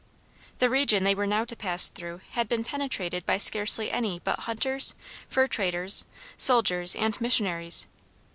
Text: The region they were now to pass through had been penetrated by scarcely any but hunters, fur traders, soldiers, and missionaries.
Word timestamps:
The 0.57 0.67
region 0.67 1.03
they 1.03 1.13
were 1.13 1.27
now 1.27 1.45
to 1.45 1.55
pass 1.55 1.87
through 1.87 2.21
had 2.31 2.49
been 2.49 2.63
penetrated 2.63 3.23
by 3.23 3.37
scarcely 3.37 3.91
any 3.91 4.19
but 4.23 4.39
hunters, 4.39 4.95
fur 5.29 5.45
traders, 5.45 6.05
soldiers, 6.39 6.95
and 6.95 7.21
missionaries. 7.21 7.87